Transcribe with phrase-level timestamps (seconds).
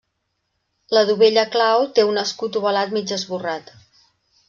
[0.97, 3.75] La dovella clau té un escut ovalat mig esborrat.